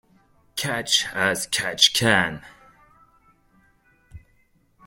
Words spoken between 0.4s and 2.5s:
Catch as catch can.